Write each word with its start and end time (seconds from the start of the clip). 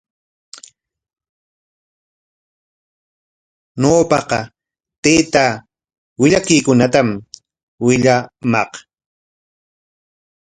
Ñawpaqa 3.81 4.39
taytaa 5.03 5.51
willakuykunatami 6.19 7.13
willamaq. 7.85 8.71